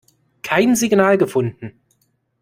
[0.41, 1.79] Kein Signal gefunden.